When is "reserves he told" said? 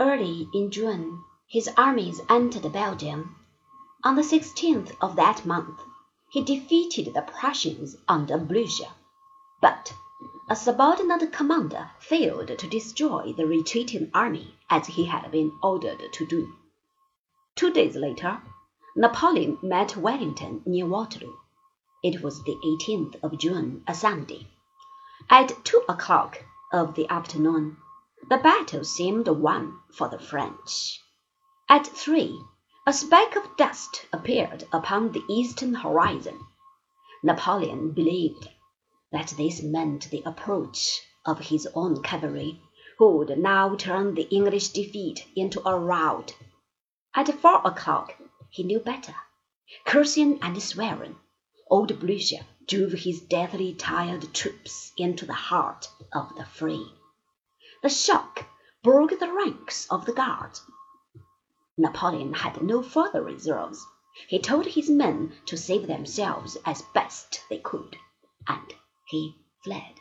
63.22-64.64